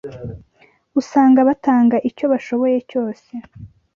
[0.99, 3.29] Usanga batanga icyo bashoboye cyose